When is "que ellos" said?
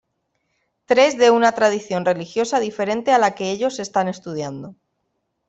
3.35-3.77